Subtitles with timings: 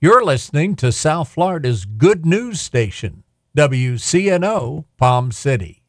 [0.00, 3.22] You're listening to South Florida's good news station,
[3.54, 5.82] WCNO Palm City.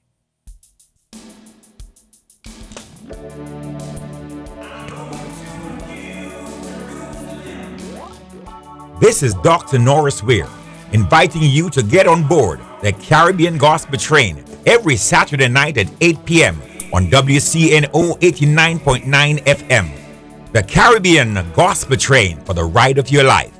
[8.99, 9.79] This is Dr.
[9.79, 10.49] Norris Weir,
[10.91, 16.25] inviting you to get on board the Caribbean Gospel Train every Saturday night at 8
[16.25, 16.61] p.m.
[16.93, 19.03] on WCNO 89.9
[19.43, 19.89] FM.
[20.51, 23.51] The Caribbean Gospel Train for the ride of your life.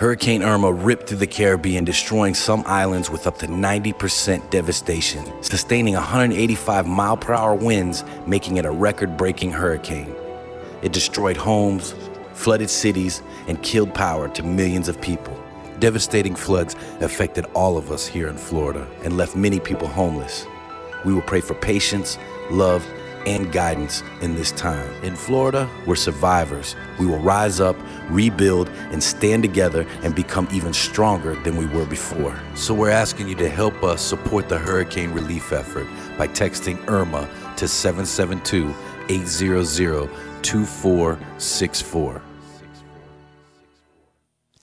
[0.00, 5.92] Hurricane Irma ripped through the Caribbean, destroying some islands with up to 90% devastation, sustaining
[5.92, 10.10] 185 mile per hour winds, making it a record breaking hurricane.
[10.80, 11.94] It destroyed homes,
[12.40, 15.38] flooded cities, and killed power to millions of people.
[15.78, 20.46] Devastating floods affected all of us here in Florida and left many people homeless.
[21.04, 22.18] We will pray for patience,
[22.50, 22.86] love,
[23.26, 24.90] and guidance in this time.
[25.04, 26.74] In Florida, we're survivors.
[26.98, 27.76] We will rise up,
[28.08, 32.38] rebuild, and stand together and become even stronger than we were before.
[32.54, 37.28] So we're asking you to help us support the hurricane relief effort by texting IRMA
[37.56, 38.74] to 772
[39.10, 40.10] 800
[40.42, 42.22] 2464.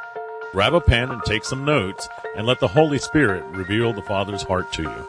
[0.52, 4.42] Grab a pen and take some notes, and let the Holy Spirit reveal the Father's
[4.42, 5.08] heart to you.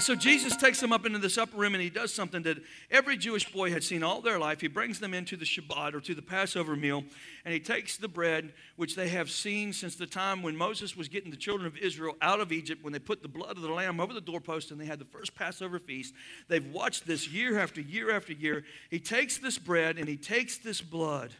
[0.00, 2.56] And so Jesus takes them up into this upper room and he does something that
[2.90, 4.58] every Jewish boy had seen all their life.
[4.58, 7.04] He brings them into the Shabbat or to the Passover meal
[7.44, 11.08] and he takes the bread, which they have seen since the time when Moses was
[11.08, 13.68] getting the children of Israel out of Egypt when they put the blood of the
[13.68, 16.14] lamb over the doorpost and they had the first Passover feast.
[16.48, 18.64] They've watched this year after year after year.
[18.88, 21.30] He takes this bread and he takes this blood.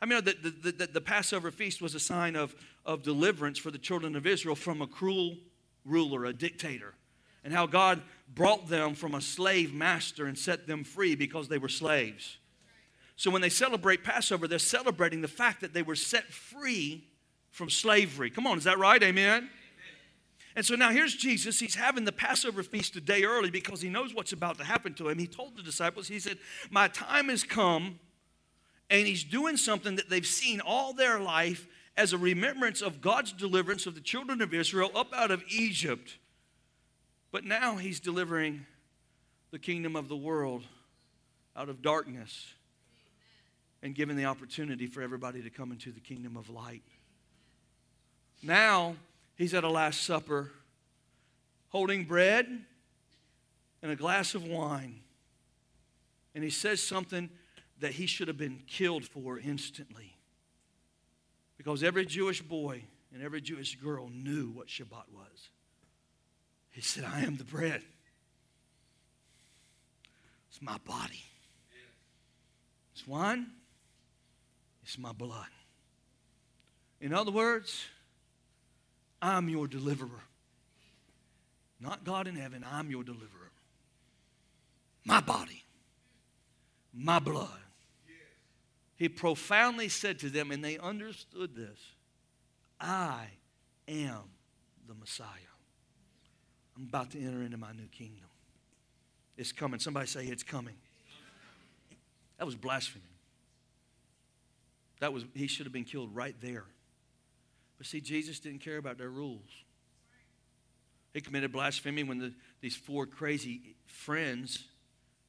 [0.00, 2.54] I mean, the, the, the, the Passover feast was a sign of,
[2.86, 5.36] of deliverance for the children of Israel from a cruel
[5.84, 6.94] ruler, a dictator
[7.44, 8.02] and how God
[8.34, 12.38] brought them from a slave master and set them free because they were slaves.
[13.16, 17.04] So when they celebrate Passover, they're celebrating the fact that they were set free
[17.50, 18.30] from slavery.
[18.30, 19.00] Come on, is that right?
[19.02, 19.48] Amen.
[20.56, 21.58] And so now here's Jesus.
[21.60, 24.94] He's having the Passover feast a day early because he knows what's about to happen
[24.94, 25.18] to him.
[25.18, 26.38] He told the disciples, He said,
[26.70, 27.98] My time has come,
[28.88, 31.66] and he's doing something that they've seen all their life
[31.96, 36.18] as a remembrance of God's deliverance of the children of Israel up out of Egypt.
[37.34, 38.64] But now he's delivering
[39.50, 40.62] the kingdom of the world
[41.56, 42.46] out of darkness
[43.82, 46.84] and giving the opportunity for everybody to come into the kingdom of light.
[48.40, 48.94] Now
[49.34, 50.52] he's at a Last Supper
[51.70, 52.46] holding bread
[53.82, 55.00] and a glass of wine.
[56.36, 57.28] And he says something
[57.80, 60.14] that he should have been killed for instantly.
[61.56, 65.50] Because every Jewish boy and every Jewish girl knew what Shabbat was.
[66.74, 67.82] He said, I am the bread.
[70.50, 71.22] It's my body.
[72.92, 73.46] It's wine.
[74.82, 75.46] It's my blood.
[77.00, 77.84] In other words,
[79.22, 80.24] I'm your deliverer.
[81.80, 83.52] Not God in heaven, I'm your deliverer.
[85.04, 85.62] My body,
[86.92, 87.48] my blood.
[88.96, 91.78] He profoundly said to them, and they understood this
[92.80, 93.26] I
[93.86, 94.22] am
[94.88, 95.53] the Messiah.
[96.76, 98.26] I'm about to enter into my new kingdom.
[99.36, 99.80] It's coming.
[99.80, 100.74] Somebody say, It's coming.
[102.38, 103.04] That was blasphemy.
[105.00, 106.64] That was, he should have been killed right there.
[107.78, 109.50] But see, Jesus didn't care about their rules.
[111.12, 114.64] He committed blasphemy when the, these four crazy friends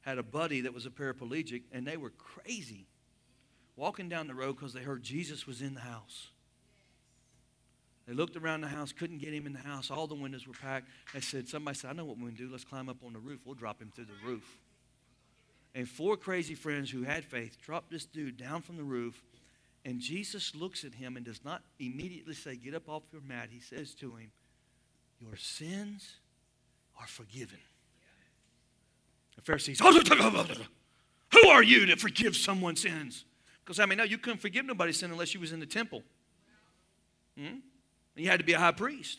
[0.00, 2.86] had a buddy that was a paraplegic, and they were crazy
[3.76, 6.28] walking down the road because they heard Jesus was in the house.
[8.06, 9.90] They looked around the house, couldn't get him in the house.
[9.90, 10.88] All the windows were packed.
[11.12, 12.48] They said, Somebody said, I know what we're going to do.
[12.50, 13.40] Let's climb up on the roof.
[13.44, 14.58] We'll drop him through the roof.
[15.74, 19.22] And four crazy friends who had faith dropped this dude down from the roof.
[19.84, 23.48] And Jesus looks at him and does not immediately say, Get up off your mat.
[23.50, 24.30] He says to him,
[25.20, 26.16] Your sins
[27.00, 27.58] are forgiven.
[29.34, 29.80] The Pharisees,
[31.32, 33.24] Who are you to forgive someone's sins?
[33.64, 36.04] Because I mean, no, you couldn't forgive nobody's sin unless you was in the temple.
[37.36, 37.56] Hmm?
[38.16, 39.18] And you had to be a high priest.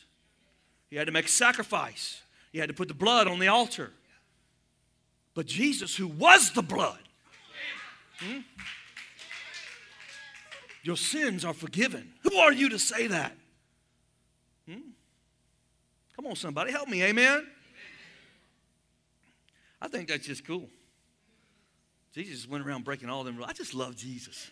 [0.89, 2.21] You had to make a sacrifice.
[2.51, 3.91] You had to put the blood on the altar.
[5.35, 6.99] But Jesus, who was the blood,
[8.19, 8.39] hmm?
[10.81, 12.11] your sins are forgiven.
[12.23, 13.35] Who are you to say that?
[14.67, 14.79] Hmm?
[16.15, 17.03] Come on, somebody, help me.
[17.03, 17.45] Amen.
[19.79, 20.67] I think that's just cool.
[22.15, 23.47] Jesus went around breaking all them rules.
[23.47, 24.49] I just love Jesus.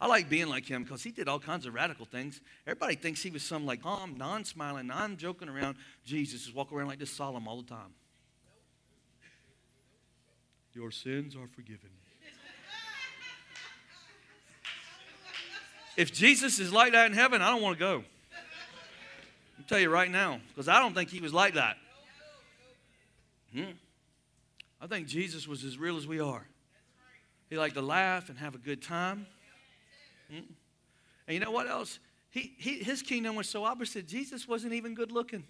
[0.00, 2.40] I like being like him because he did all kinds of radical things.
[2.66, 5.76] Everybody thinks he was some like calm, non-smiling, non-joking around.
[6.04, 7.92] Jesus just walk around like this solemn all the time.
[10.74, 11.90] Your sins are forgiven.
[15.96, 18.04] If Jesus is like that in heaven, I don't want to go.
[19.58, 21.76] I'll tell you right now, because I don't think he was like that.
[23.52, 23.72] Hmm.
[24.80, 26.46] I think Jesus was as real as we are.
[27.50, 29.26] He liked to laugh and have a good time.
[30.30, 31.98] And you know what else?
[32.30, 34.06] He, he, his kingdom was so opposite.
[34.06, 35.44] Jesus wasn't even good looking.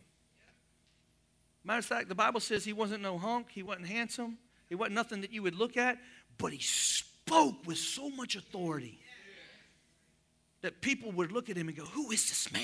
[1.64, 4.38] Matter of fact, the Bible says he wasn't no hunk, he wasn't handsome,
[4.68, 5.98] he wasn't nothing that you would look at,
[6.38, 9.00] but he spoke with so much authority
[10.62, 12.62] that people would look at him and go, Who is this man?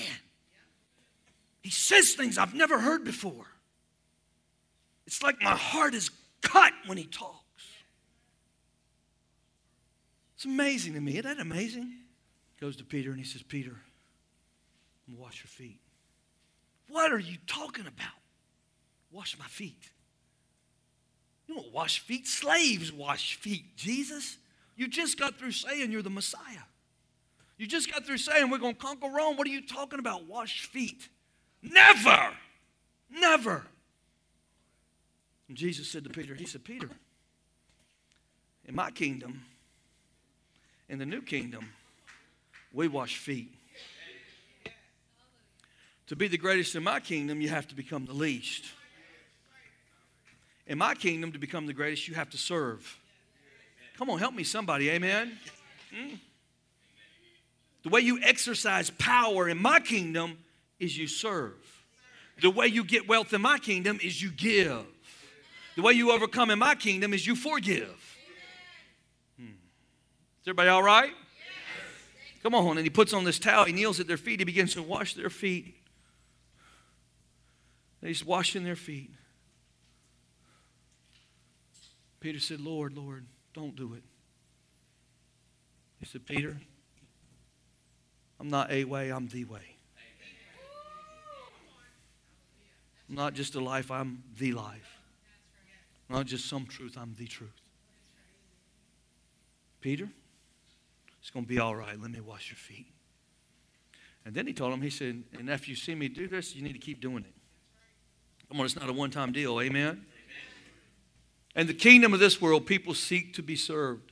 [1.61, 3.45] He says things I've never heard before.
[5.07, 6.09] It's like my heart is
[6.41, 7.41] cut when he talks.
[10.35, 11.13] It's amazing to me.
[11.17, 11.93] Isn't that amazing?
[12.59, 15.79] Goes to Peter and he says, Peter, I'm going to wash your feet.
[16.89, 18.13] What are you talking about?
[19.11, 19.89] Wash my feet.
[21.47, 22.27] You don't wash feet.
[22.27, 24.37] Slaves wash feet, Jesus.
[24.75, 26.63] You just got through saying you're the Messiah.
[27.57, 29.37] You just got through saying we're going to conquer Rome.
[29.37, 30.27] What are you talking about?
[30.27, 31.07] Wash feet.
[31.61, 32.31] Never.
[33.09, 33.63] Never.
[35.47, 36.89] And Jesus said to Peter, He said, Peter,
[38.67, 39.43] in my kingdom,
[40.89, 41.69] in the new kingdom,
[42.75, 43.51] we wash feet.
[46.07, 48.65] To be the greatest in my kingdom, you have to become the least.
[50.67, 52.99] In my kingdom, to become the greatest, you have to serve.
[53.97, 54.89] Come on, help me, somebody.
[54.89, 55.31] Amen.
[55.95, 56.19] Mm.
[57.83, 60.37] The way you exercise power in my kingdom
[60.79, 61.53] is you serve.
[62.41, 64.85] The way you get wealth in my kingdom is you give.
[65.75, 68.17] The way you overcome in my kingdom is you forgive.
[69.37, 69.45] Hmm.
[69.45, 71.11] Is everybody all right?
[72.45, 72.77] Come on.
[72.77, 73.65] And he puts on this towel.
[73.65, 74.39] He kneels at their feet.
[74.39, 75.73] He begins to wash their feet.
[78.01, 79.09] And he's washing their feet.
[82.19, 83.25] Peter said, Lord, Lord,
[83.55, 84.03] don't do it.
[85.99, 86.55] He said, Peter,
[88.39, 89.77] I'm not a way, I'm the way.
[93.09, 94.99] I'm not just a life, I'm the life.
[96.11, 97.49] I'm Not just some truth, I'm the truth.
[99.81, 100.09] Peter,
[101.25, 101.99] it's going to be all right.
[101.99, 102.85] Let me wash your feet.
[104.25, 106.61] And then he told him, he said, and if you see me do this, you
[106.61, 107.33] need to keep doing it.
[108.47, 109.59] Come on, it's not a one time deal.
[109.59, 110.05] Amen?
[111.55, 114.11] And the kingdom of this world, people seek to be served.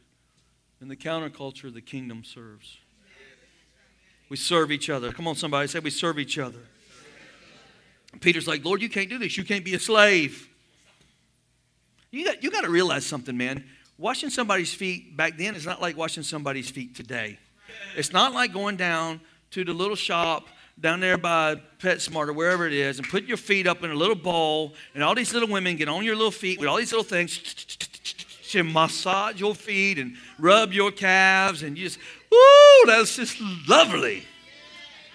[0.82, 2.80] In the counterculture, the kingdom serves.
[4.28, 5.12] We serve each other.
[5.12, 6.62] Come on, somebody say we serve each other.
[8.22, 9.38] Peter's like, Lord, you can't do this.
[9.38, 10.50] You can't be a slave.
[12.10, 13.66] You got, you got to realize something, man.
[13.98, 17.38] Washing somebody's feet back then is not like washing somebody's feet today.
[17.96, 19.22] It's not like going down
[19.52, 20.48] to the little shop
[20.80, 23.96] down there by PetSmart or wherever it is and put your feet up in a
[23.96, 26.92] little bowl and all these little women get on your little feet with all these
[26.92, 27.40] little things
[28.56, 32.00] and massage your feet and rub your calves and you just,
[32.32, 34.24] woo, that's just lovely.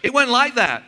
[0.02, 0.84] It wasn't like that.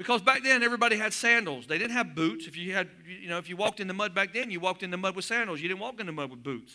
[0.00, 1.66] Because back then everybody had sandals.
[1.66, 2.46] They didn't have boots.
[2.46, 4.82] If you had, you know, if you walked in the mud back then, you walked
[4.82, 5.60] in the mud with sandals.
[5.60, 6.72] You didn't walk in the mud with boots.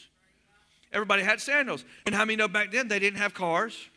[0.94, 1.86] Everybody had sandals.
[2.05, 3.89] And how many know back then they didn't have cars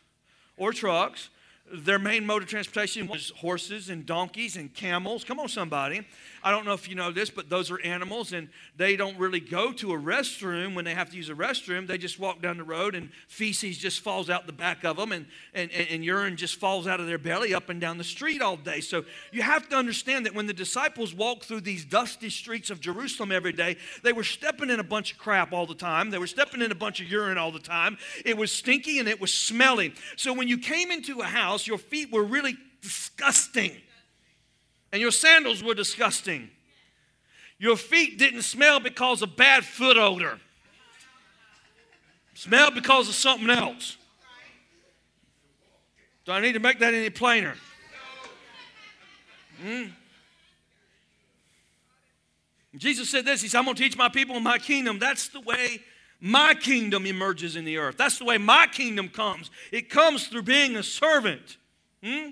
[0.57, 1.29] or trucks?
[1.71, 5.23] Their main mode of transportation was horses and donkeys and camels.
[5.23, 6.07] Come on, somebody.
[6.43, 9.39] I don't know if you know this, but those are animals, and they don't really
[9.39, 11.87] go to a restroom when they have to use a restroom.
[11.87, 15.11] They just walk down the road, and feces just falls out the back of them,
[15.11, 18.41] and, and, and urine just falls out of their belly up and down the street
[18.41, 18.81] all day.
[18.81, 22.79] So you have to understand that when the disciples walked through these dusty streets of
[22.79, 26.09] Jerusalem every day, they were stepping in a bunch of crap all the time.
[26.09, 27.97] They were stepping in a bunch of urine all the time.
[28.25, 29.93] It was stinky and it was smelly.
[30.15, 33.73] So when you came into a house, your feet were really disgusting
[34.91, 36.49] and your sandals were disgusting.
[37.57, 40.39] Your feet didn't smell because of bad foot odor.
[42.33, 43.97] Smell because of something else.
[46.25, 47.55] Do I need to make that any plainer?
[49.61, 49.85] Hmm?
[52.77, 54.99] Jesus said this He said, I'm going to teach my people in my kingdom.
[54.99, 55.81] That's the way
[56.21, 57.97] my kingdom emerges in the earth.
[57.97, 59.51] That's the way my kingdom comes.
[59.71, 61.57] It comes through being a servant.
[62.03, 62.29] Hmm?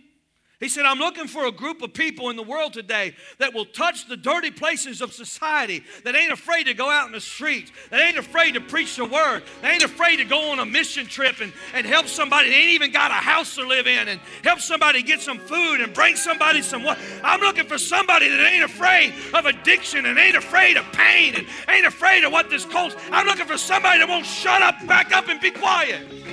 [0.59, 3.65] He said, I'm looking for a group of people in the world today that will
[3.65, 7.71] touch the dirty places of society, that ain't afraid to go out in the streets,
[7.91, 11.05] that ain't afraid to preach the word, that ain't afraid to go on a mission
[11.05, 14.19] trip and, and help somebody that ain't even got a house to live in and
[14.43, 16.97] help somebody get some food and bring somebody some what.
[17.23, 21.45] I'm looking for somebody that ain't afraid of addiction and ain't afraid of pain and
[21.69, 22.95] ain't afraid of what this calls.
[23.11, 26.26] I'm looking for somebody that won't shut up, back up, and be quiet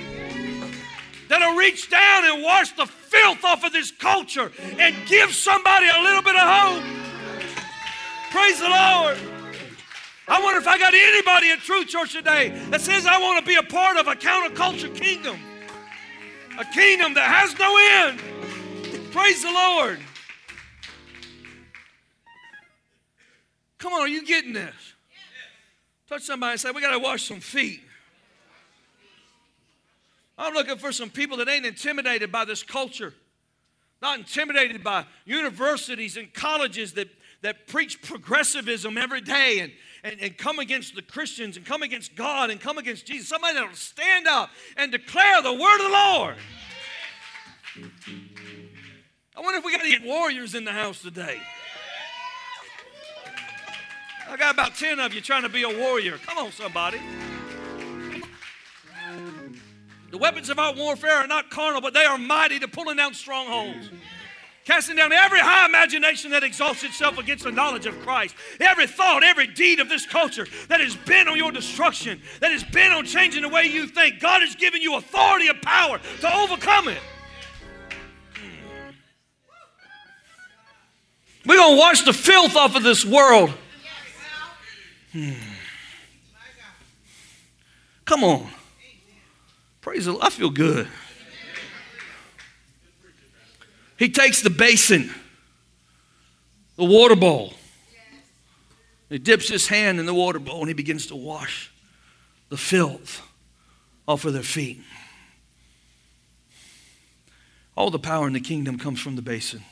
[1.34, 6.00] that'll reach down and wash the filth off of this culture and give somebody a
[6.00, 6.84] little bit of hope.
[8.30, 9.18] Praise the Lord.
[10.28, 13.46] I wonder if I got anybody at Truth Church today that says I want to
[13.46, 15.36] be a part of a counterculture kingdom,
[16.56, 17.76] a kingdom that has no
[18.06, 19.12] end.
[19.12, 19.98] Praise the Lord.
[23.78, 24.74] Come on, are you getting this?
[26.08, 27.80] Touch somebody and say, We got to wash some feet.
[30.36, 33.14] I'm looking for some people that ain't intimidated by this culture,
[34.02, 37.08] not intimidated by universities and colleges that,
[37.42, 39.72] that preach progressivism every day and,
[40.02, 43.28] and, and come against the Christians and come against God and come against Jesus.
[43.28, 46.36] Somebody that'll stand up and declare the word of the Lord.
[49.36, 51.40] I wonder if we got any warriors in the house today.
[54.28, 56.18] I got about 10 of you trying to be a warrior.
[56.26, 56.98] Come on, somebody.
[60.14, 63.14] The weapons of our warfare are not carnal, but they are mighty to pulling down
[63.14, 63.90] strongholds.
[64.64, 68.36] Casting down every high imagination that exalts itself against the knowledge of Christ.
[68.60, 72.62] Every thought, every deed of this culture that has been on your destruction, that has
[72.62, 74.20] been on changing the way you think.
[74.20, 77.02] God has given you authority and power to overcome it.
[81.44, 83.50] We're going to wash the filth off of this world.
[85.10, 85.32] Hmm.
[88.04, 88.48] Come on.
[89.84, 90.24] Praise the Lord.
[90.24, 90.88] I feel good.
[93.98, 95.10] He takes the basin,
[96.76, 97.52] the water bowl.
[99.10, 101.70] He dips his hand in the water bowl and he begins to wash
[102.48, 103.20] the filth
[104.08, 104.80] off of their feet.
[107.76, 109.62] All the power in the kingdom comes from the basin.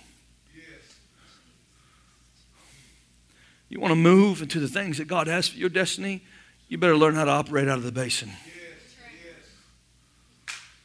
[3.70, 6.22] You want to move into the things that God has for your destiny?
[6.68, 8.30] You better learn how to operate out of the basin.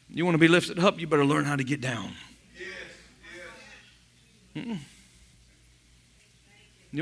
[0.10, 2.14] You want to be lifted up, you better learn how to get down.
[4.54, 4.80] You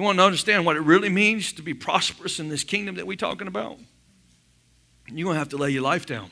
[0.01, 3.15] want to understand what it really means to be prosperous in this kingdom that we're
[3.15, 3.77] talking about?
[5.07, 6.31] You're going to have to lay your life down.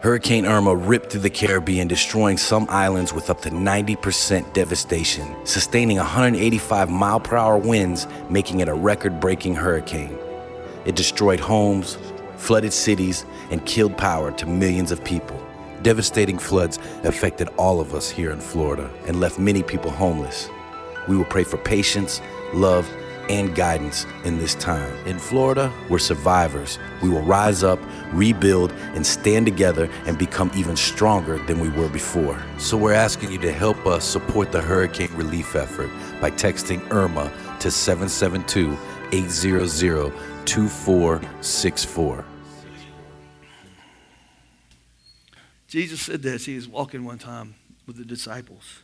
[0.00, 5.98] Hurricane Irma ripped through the Caribbean, destroying some islands with up to 90% devastation, sustaining
[5.98, 10.16] 185 mile per hour winds, making it a record breaking hurricane.
[10.86, 11.98] It destroyed homes,
[12.40, 15.38] flooded cities, and killed power to millions of people.
[15.82, 20.48] Devastating floods affected all of us here in Florida and left many people homeless.
[21.08, 22.20] We will pray for patience,
[22.52, 22.88] love,
[23.28, 24.92] and guidance in this time.
[25.06, 26.78] In Florida, we're survivors.
[27.00, 27.78] We will rise up,
[28.12, 32.42] rebuild, and stand together and become even stronger than we were before.
[32.58, 37.30] So we're asking you to help us support the hurricane relief effort by texting IRMA
[37.60, 38.76] to 772
[39.12, 40.12] 800
[40.44, 42.24] 2464.
[45.70, 46.46] Jesus said this.
[46.46, 47.54] He was walking one time
[47.86, 48.80] with the disciples.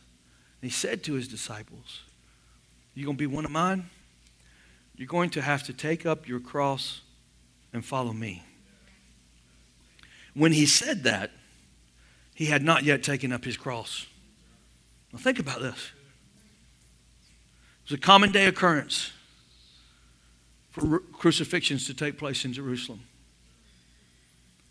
[0.61, 2.03] And he said to his disciples,
[2.95, 3.89] You're going to be one of mine?
[4.95, 7.01] You're going to have to take up your cross
[7.73, 8.41] and follow me.
[10.33, 11.31] When he said that,
[12.33, 14.05] he had not yet taken up his cross.
[15.11, 15.91] Now, think about this.
[17.83, 19.11] It was a common day occurrence
[20.69, 23.01] for crucifixions to take place in Jerusalem.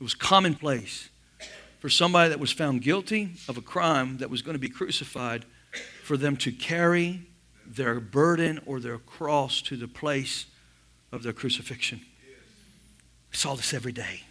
[0.00, 1.10] It was commonplace
[1.86, 5.44] for somebody that was found guilty of a crime that was going to be crucified
[6.02, 7.22] for them to carry
[7.64, 10.46] their burden or their cross to the place
[11.12, 12.00] of their crucifixion.
[13.30, 14.22] We saw this every day.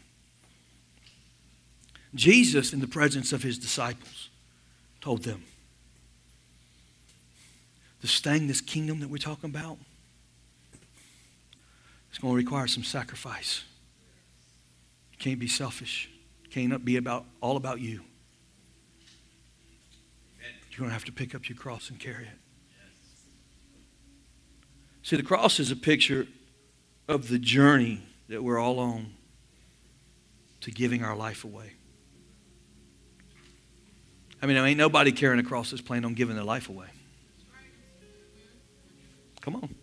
[2.13, 4.27] Jesus, in the presence of his disciples,
[5.00, 5.41] told them,
[8.01, 9.77] to staying this kingdom that we're talking about,
[12.09, 13.63] it's going to require some sacrifice.
[15.13, 16.09] You can't be selfish.
[16.55, 18.00] Can't be about all about you.
[20.71, 22.39] You're going to have to pick up your cross and carry it.
[25.03, 26.27] See, the cross is a picture
[27.09, 29.15] of the journey that we're all on
[30.62, 31.74] to giving our life away.
[34.41, 36.88] I mean, there ain't nobody carrying a cross that's planning on giving their life away.
[39.41, 39.75] Come on.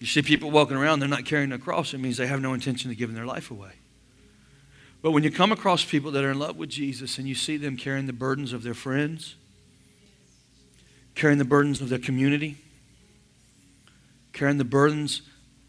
[0.00, 1.94] You see people walking around, they're not carrying a cross.
[1.94, 3.74] It means they have no intention of giving their life away.
[5.04, 7.58] But when you come across people that are in love with Jesus and you see
[7.58, 9.34] them carrying the burdens of their friends,
[11.14, 12.56] carrying the burdens of their community,
[14.32, 15.20] carrying the burdens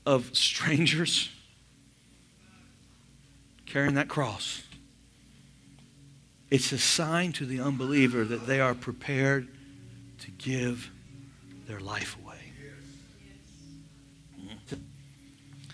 [0.05, 1.31] of strangers,
[3.65, 4.63] carrying that cross.
[6.49, 9.49] It's a sign to the unbeliever that they are prepared
[10.19, 10.89] to give
[11.67, 12.39] their life away.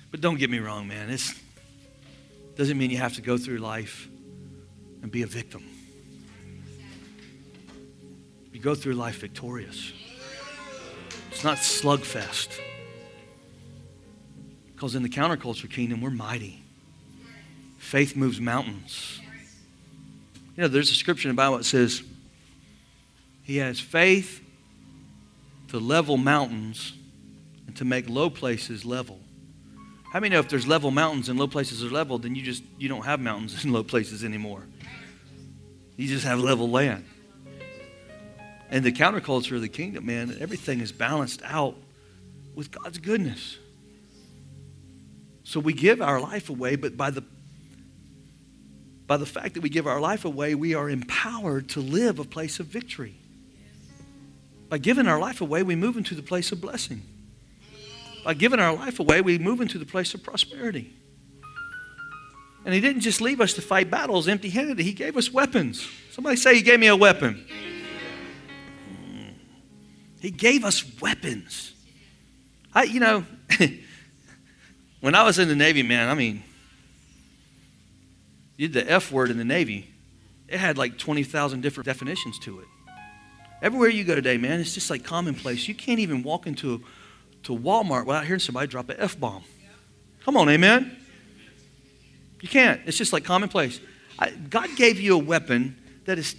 [0.09, 1.11] But don't get me wrong, man.
[1.11, 1.21] It
[2.55, 4.07] doesn't mean you have to go through life
[5.01, 5.63] and be a victim.
[8.51, 9.93] You go through life victorious.
[11.31, 12.59] It's not slugfest.
[14.73, 16.63] Because in the counterculture kingdom, we're mighty.
[17.77, 19.19] Faith moves mountains.
[20.55, 22.03] You know, there's a scripture in the Bible that says,
[23.43, 24.43] He has faith
[25.69, 26.93] to level mountains
[27.65, 29.19] and to make low places level.
[30.11, 32.63] How many know if there's level mountains and low places are level, then you just
[32.77, 34.67] you don't have mountains and low places anymore.
[35.95, 37.05] You just have level land.
[38.69, 41.75] And the counterculture of the kingdom, man, everything is balanced out
[42.55, 43.57] with God's goodness.
[45.43, 47.23] So we give our life away, but by the
[49.07, 52.25] by the fact that we give our life away, we are empowered to live a
[52.25, 53.15] place of victory.
[54.67, 57.01] By giving our life away, we move into the place of blessing.
[58.23, 60.93] By giving our life away, we move into the place of prosperity.
[62.65, 65.87] And He didn't just leave us to fight battles empty handed, He gave us weapons.
[66.11, 67.45] Somebody say, He gave me a weapon.
[70.21, 71.73] He gave us weapons.
[72.73, 73.25] I, you know,
[75.01, 76.43] when I was in the Navy, man, I mean,
[78.55, 79.89] you did the F word in the Navy.
[80.47, 82.67] It had like 20,000 different definitions to it.
[83.63, 85.67] Everywhere you go today, man, it's just like commonplace.
[85.67, 86.83] You can't even walk into
[87.43, 89.43] to Walmart without hearing somebody drop an F bomb.
[90.23, 90.97] Come on, amen?
[92.41, 92.81] You can't.
[92.85, 93.79] It's just like commonplace.
[94.19, 96.35] I, God gave you a weapon that is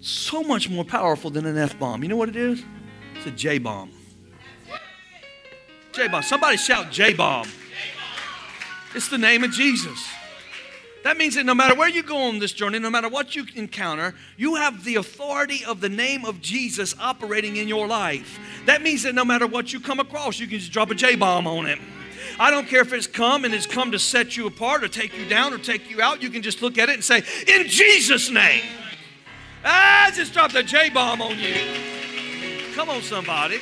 [0.00, 2.02] so much more powerful than an F bomb.
[2.02, 2.62] You know what it is?
[3.16, 3.90] It's a J bomb.
[5.92, 6.22] J bomb.
[6.22, 7.48] Somebody shout J bomb.
[8.94, 10.08] It's the name of Jesus.
[11.02, 13.46] That means that no matter where you go on this journey, no matter what you
[13.54, 18.38] encounter, you have the authority of the name of Jesus operating in your life.
[18.66, 21.16] That means that no matter what you come across, you can just drop a J
[21.16, 21.78] bomb on it.
[22.38, 25.16] I don't care if it's come and it's come to set you apart or take
[25.16, 26.22] you down or take you out.
[26.22, 28.62] You can just look at it and say, In Jesus' name.
[29.64, 31.54] I just drop the J bomb on you.
[32.74, 33.60] Come on, somebody.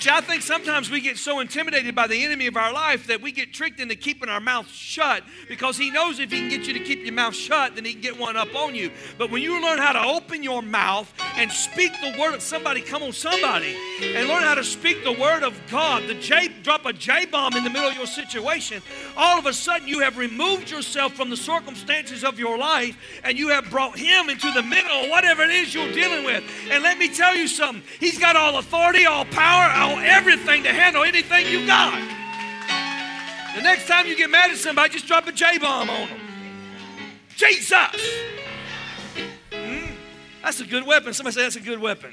[0.00, 3.20] See, I think sometimes we get so intimidated by the enemy of our life that
[3.20, 6.66] we get tricked into keeping our mouth shut because he knows if he can get
[6.68, 8.92] you to keep your mouth shut, then he can get one up on you.
[9.18, 12.80] But when you learn how to open your mouth and speak the word of somebody.
[12.80, 16.02] Come on, somebody, and learn how to speak the word of God.
[16.08, 18.82] The J drop a J bomb in the middle of your situation.
[19.16, 23.38] All of a sudden, you have removed yourself from the circumstances of your life, and
[23.38, 26.42] you have brought Him into the middle of whatever it is you're dealing with.
[26.70, 27.82] And let me tell you something.
[28.00, 31.94] He's got all authority, all power, all everything to handle anything you got.
[33.56, 36.20] The next time you get mad at somebody, just drop a J bomb on them.
[37.36, 37.78] Jesus!
[39.50, 39.90] Mm,
[40.42, 41.12] that's a good weapon.
[41.12, 42.12] Somebody say that's a good weapon.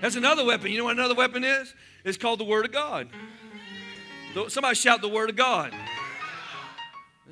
[0.00, 0.70] That's another weapon.
[0.70, 1.72] You know what another weapon is?
[2.04, 3.08] It's called the Word of God.
[4.48, 5.72] Somebody shout the Word of God.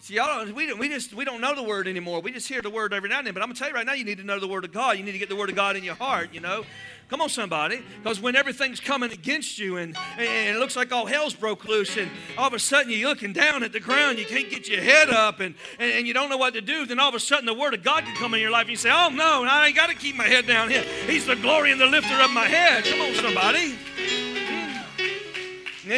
[0.03, 2.21] See, y'all we, don't, we, just, we don't know the Word anymore.
[2.21, 3.35] We just hear the Word every now and then.
[3.35, 4.97] But I'm to tell you right now, you need to know the Word of God.
[4.97, 6.65] You need to get the Word of God in your heart, you know.
[7.11, 7.83] Come on, somebody.
[8.03, 11.99] Because when everything's coming against you and, and it looks like all hell's broke loose,
[11.99, 14.81] and all of a sudden you're looking down at the ground, you can't get your
[14.81, 17.21] head up, and, and, and you don't know what to do, then all of a
[17.21, 19.45] sudden the Word of God can come in your life, and you say, Oh, no,
[19.45, 20.85] I ain't got to keep my head down here.
[21.07, 22.85] He's the glory and the lifter of my head.
[22.85, 23.77] Come on, somebody.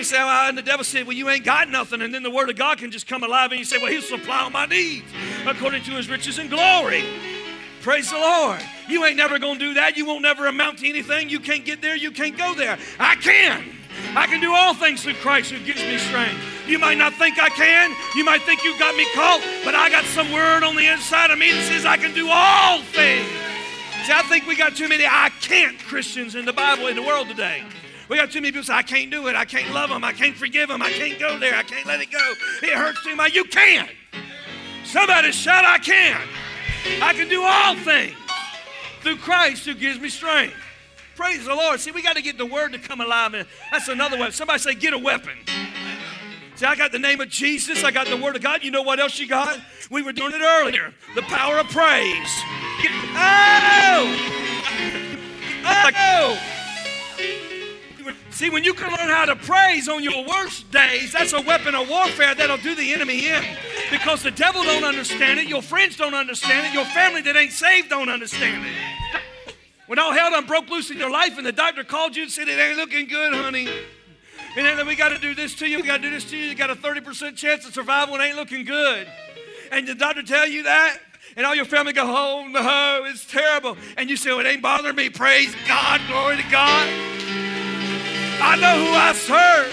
[0.01, 2.01] Say, well, and the devil said, Well, you ain't got nothing.
[2.01, 4.01] And then the word of God can just come alive and you say, Well, he'll
[4.01, 5.05] supply all my needs
[5.47, 7.05] according to his riches and glory.
[7.83, 8.61] Praise the Lord.
[8.89, 9.99] You ain't never going to do that.
[9.99, 11.29] You won't never amount to anything.
[11.29, 11.95] You can't get there.
[11.95, 12.79] You can't go there.
[12.99, 13.65] I can.
[14.17, 16.41] I can do all things through Christ who gives me strength.
[16.67, 17.95] You might not think I can.
[18.15, 21.31] You might think you got me caught, but I got some word on the inside
[21.31, 23.27] of me that says I can do all things.
[24.07, 27.03] See, I think we got too many I can't Christians in the Bible in the
[27.03, 27.63] world today.
[28.13, 29.37] We got too many people say, I can't do it.
[29.37, 30.05] I can't love them.
[30.05, 30.83] I can't forgive them.
[30.83, 31.55] I can't go there.
[31.55, 32.33] I can't let it go.
[32.63, 33.35] It hurts too much.
[33.35, 33.89] You can.
[34.85, 36.21] Somebody shout, I can.
[37.01, 38.15] I can do all things
[39.01, 40.55] through Christ who gives me strength.
[41.17, 41.81] Praise the Lord.
[41.81, 43.33] See, we got to get the word to come alive.
[43.33, 44.35] And that's another weapon.
[44.35, 45.39] Somebody say, get a weapon.
[46.57, 47.83] See, I got the name of Jesus.
[47.83, 48.63] I got the word of God.
[48.63, 49.59] You know what else you got?
[49.91, 50.93] We were doing it earlier.
[51.15, 52.43] The power of praise.
[53.17, 54.19] Oh!
[55.65, 56.52] Oh!
[58.33, 61.75] See, when you can learn how to praise on your worst days, that's a weapon
[61.75, 63.45] of warfare that'll do the enemy in.
[63.91, 67.53] Because the devil don't understand it, your friends don't understand it, your family that ain't
[67.53, 68.73] saved don't understand it.
[69.87, 72.33] When all hell done broke loose in your life and the doctor called you and
[72.33, 73.69] said, it ain't looking good, honey.
[74.57, 76.37] And then we got to do this to you, we got to do this to
[76.37, 79.07] you, you got a 30% chance of survival, it ain't looking good.
[79.71, 80.99] And the doctor tell you that,
[81.37, 83.77] and all your family go, oh no, it's terrible.
[83.99, 85.11] And you say, well, it ain't bothering me.
[85.11, 87.32] Praise God, glory to God.
[88.43, 89.73] I know who I serve.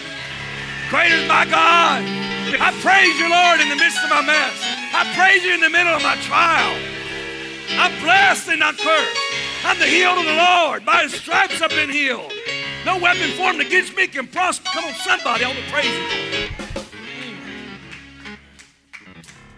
[0.89, 2.05] Great is my God.
[2.62, 4.53] I praise you, Lord, in the midst of my mess.
[4.93, 6.77] I praise you in the middle of my trial.
[7.71, 9.17] I'm blessed and not cursed.
[9.65, 10.86] I'm the healed of the Lord.
[10.86, 12.32] By his stripes I've been healed.
[12.86, 14.69] No weapon formed against me can prosper.
[14.71, 16.49] Come on, somebody on the praises.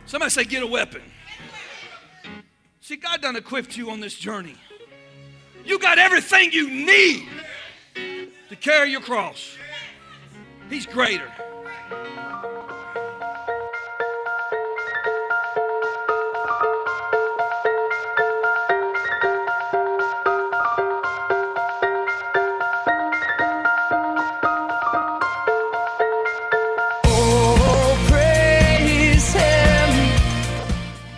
[0.05, 1.01] Somebody say, get a weapon.
[2.81, 4.55] See, God done equipped you on this journey.
[5.63, 7.27] You got everything you need
[8.51, 9.55] to carry your cross.
[10.69, 11.31] He's greater.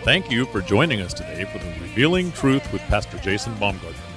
[0.04, 4.13] Thank you for joining us today for the Revealing Truth with Pastor Jason Baumgartner.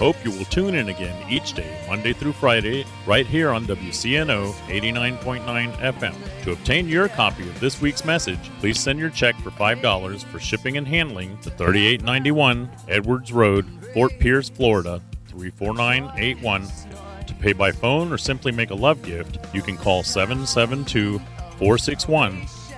[0.00, 4.50] Hope you will tune in again each day, Monday through Friday, right here on WCNO
[4.68, 6.14] 89.9 FM.
[6.44, 10.40] To obtain your copy of this week's message, please send your check for $5 for
[10.40, 16.66] shipping and handling to 3891 Edwards Road, Fort Pierce, Florida 34981.
[17.26, 21.18] To pay by phone or simply make a love gift, you can call 772
[21.58, 22.46] 461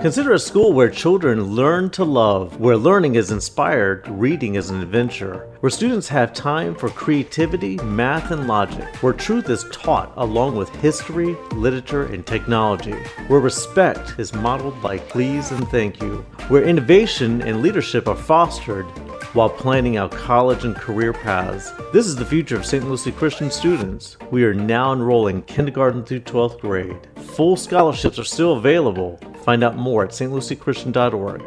[0.00, 4.80] Consider a school where children learn to love, where learning is inspired, reading is an
[4.80, 10.54] adventure, where students have time for creativity, math, and logic, where truth is taught along
[10.54, 12.94] with history, literature, and technology,
[13.26, 18.86] where respect is modeled by please and thank you, where innovation and leadership are fostered,
[19.34, 21.72] while planning out college and career paths.
[21.92, 22.88] This is the future of St.
[22.88, 24.16] Lucie Christian students.
[24.30, 27.08] We are now enrolling kindergarten through 12th grade.
[27.34, 29.20] Full scholarships are still available.
[29.44, 31.42] Find out more at stluciechristian.org.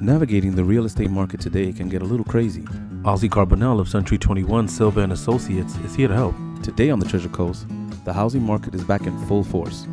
[0.00, 2.62] Navigating the real estate market today can get a little crazy.
[3.02, 6.34] Ozzy Carbonell of Century 21 Silva and Associates is here to help.
[6.62, 7.66] Today on the Treasure Coast,
[8.04, 9.88] the housing market is back in full force.